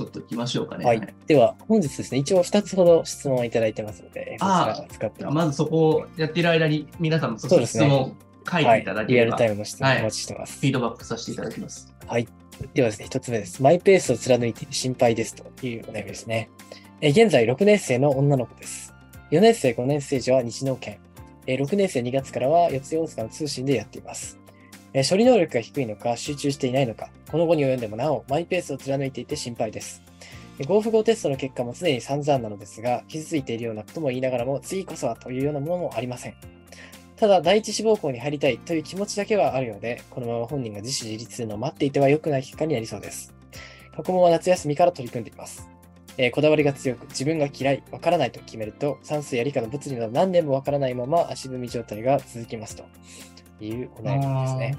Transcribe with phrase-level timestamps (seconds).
[0.00, 0.84] ちょっと行きましょうかね。
[0.84, 1.14] はい。
[1.26, 8.14] では、本日ですね、一応2つほど質問をいただいてますので、あーらを使ってまずそこをやってる間に、皆さんもそのそ質問を
[8.50, 10.58] 書いていただければ、リアルタイムの質問はいお待ちしてます。
[10.58, 11.92] フィードバックさせていただきます。
[12.06, 12.26] はい。
[12.74, 13.62] ではですね、一つ目です。
[13.62, 16.50] マイペースを貫いて心配ですというお悩みですね。
[17.00, 18.94] えー現在6年生の女の子です。
[19.30, 20.98] 4年生、5年生時は日農研。
[21.46, 24.38] えー6年生2月からは四谷大塚の通信でやっています。
[24.92, 30.02] え処理能力が低いのか、集中していないのか、この後に及んでもなお、マイペースを貫いていて心配です。
[30.58, 36.34] えー合符合テストの結果も常に散々なのですが、傷ついているようなことも言いながらも、次こそはというようなものもありません。
[37.16, 43.32] ただ、第一志望校に入りたいという気持ちだけはあるようで、このまま本人が自主自立するのを待っていては良くない結果になりそうです。
[43.94, 45.68] 過去問は夏休みから取り組んでいます。
[46.18, 52.84] えーこだわりが強く、自分が嫌い、わからないと決めると、算数や理科の物理など何年もわからないまま足踏み状態が続きますと
[53.66, 54.76] いうお悩みですね。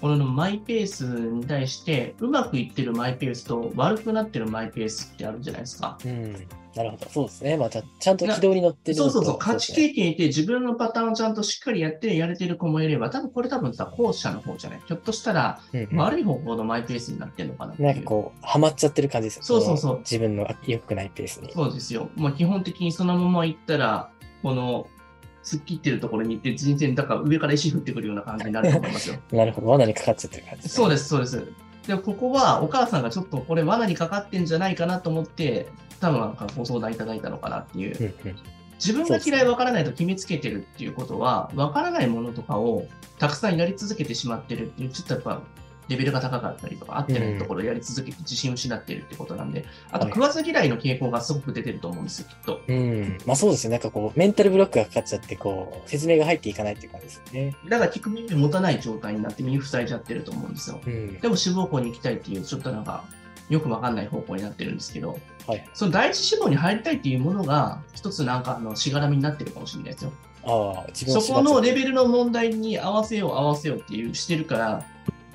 [0.00, 5.96] このマイペースに対して、うまくいってるマイペースと悪くなってるマイペースってあるじゃないですか。
[6.04, 6.32] うん。
[6.74, 7.08] なるほど。
[7.08, 7.56] そうですね。
[7.56, 14.80] まあ、ちゃんと軌道に乗ってるそうそうそう、価値経験いて自分のパターンをちゃんとしっかりやってやれてる子もいれば、多分これ多分さ、後者の方じゃない？
[14.84, 17.74] ひょっとしたらうんうん悪い方向のマイペースになってるのかな。
[17.78, 19.46] なんかこう、ハマっちゃってる感じですよね。
[19.46, 21.50] そうそうそう自分の良くないペースに。
[21.54, 22.10] そうですよ。
[22.16, 24.10] もう基本的にそのまま行ったら、
[24.42, 24.86] この
[25.46, 29.16] 突っ切ってるところに行って、人生だから上から石降ってくるような感じになると思いますよ。
[29.30, 29.68] なるほど。
[29.68, 30.68] 罠にかかっちゃってる感じ。
[30.68, 31.52] そうです、そうです。
[31.86, 35.68] で、ここはお母さんがちょっとこれ罠にかかってんじゃないかなと思って、
[36.00, 38.14] 多分なんかご相談いただいたのかなっていう。
[38.78, 42.84] 自分が嫌いわからないと決めつけてるっていうことは、わからないものとかを
[43.18, 45.42] たくさんやり続けてしまってるっていう、ちょっとやっぱ
[45.88, 52.60] レベルが高かったりとか、合ってないところをやり続けて自信を失ってるってことなんで、あとはい食わず嫌いの傾向がすごく出てると思うんですよ、きっと。
[52.66, 53.18] うん。
[53.26, 53.72] まあそうですね。
[53.72, 57.56] なんかこう、メンタルブロックがかかっちゃって、こう、説明が入っていかないっていう感じですよね。
[57.68, 60.80] だから聞く耳を持たない状態になって耳塞いじゃってると思うんですよ。
[60.84, 61.20] うん。
[61.20, 63.04] でも志望校に行きたいっていう、ちょっとなんか、
[63.48, 65.68] よくわかんない方向になってるんですけど、はい。
[65.72, 70.12] その第一志望に入りたいっていうものが、一つなんかあのしがらみになってるかもしれないですよ。
[70.48, 74.86] あそこのレベルの問題に合わせよう合わせようっていうしてるから、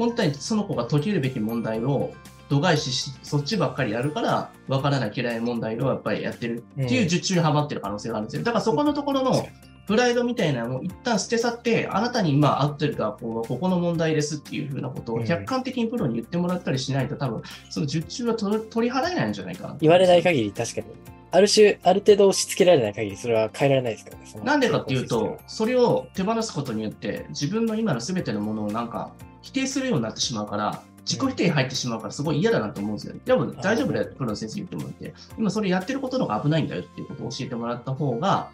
[0.02, 2.12] 本当にその子が解けるべき問題を
[2.50, 8.44] 度外視し、そっちばっかりやるから、わからない嫌いな問題をやっぱりやってるっていう術中にはまってる可能性があるんですよ。
[8.44, 9.48] だからそこのところの
[9.86, 19.78] プライドみたいなのを一旦捨て去って、あなたに今合ってるか、こうここの問題ですっていうふうなことを客観的にプロに言ってもらったりしないと、多分その術中は取り取り払えないんじゃないかな。
[19.80, 20.88] 言われない限り、確かに。
[21.32, 24.46] ある種、ある程度押し付けられない限り、それは変えられないですからね。
[24.46, 33.16] なんでかっていうと、それを手放すことによって、自分の今の全てのものをなんか否定するようになってしまうから、自己否定入ってしまうから、すごい嫌だなと思うんですよ。
[33.26, 38.50] でも大丈夫だよプロの先生言ってもらって、今それやってることの方が危ないんだよっていうことを教えてもらった方が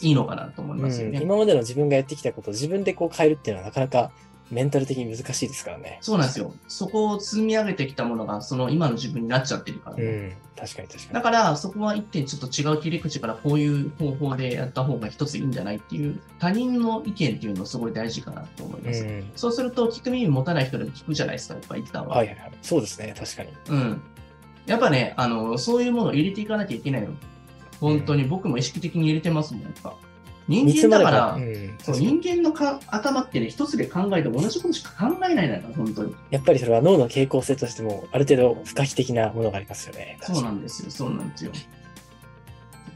[0.00, 1.20] いいのかなと思いますようんね。
[1.22, 4.10] 今までの自分がやってきたことを自分でこう変えるっていうのはなかなか
[4.50, 5.98] メンタル的に難しいですからね。
[6.00, 6.52] そうなんですよ。
[6.66, 10.32] そこを積み上げてきたものが、その今の自分になっちゃってるからね、うん。
[10.56, 11.14] 確かに確かに。
[11.14, 19.04] だから、そこは一点ちょっと違う切り口からこういう方法でやった方が一ついいんじゃないっていう、他人の意見っていうのすごい大事かなと思います。
[19.04, 19.30] うん。
[19.36, 22.16] そうすると、聞く耳持たない人でも聞くじゃないですか、やっぱ一旦は。
[22.16, 22.52] はいはいはい。
[22.62, 23.14] そうですね。
[23.16, 23.50] 確かに。
[23.68, 24.02] うん。
[24.66, 27.08] やっぱね、あの、そういうものを入れていかなきゃいけないの。
[27.80, 29.94] 本当に僕も意識的に入れてますもん、やっぱ。
[30.50, 36.14] 人間だから、うん、そう人間のか頭ってね、一つで考えても同じことしか考えないのよ、本当に。
[36.30, 40.18] やっぱりそれは脳の傾向性としても、ある程度不可避的なものがありますよね。
[40.20, 41.52] そうなんですよ、そうなんですよ。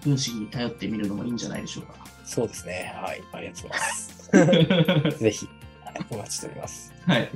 [0.03, 1.95] 分子に頼ってみるのもいいんじゃないでしょうか。
[2.25, 2.93] そうですね。
[2.97, 3.23] はい。
[3.33, 3.69] ありがとう
[4.33, 5.19] ございます。
[5.23, 5.49] ぜひ、
[5.85, 6.93] はい、お待ちしております。
[7.07, 7.31] はい。